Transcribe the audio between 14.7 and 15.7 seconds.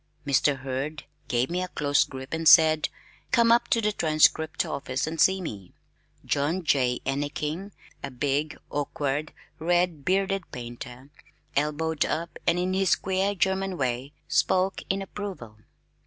in approval.